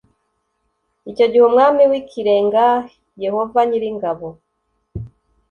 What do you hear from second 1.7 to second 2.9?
w ikirengah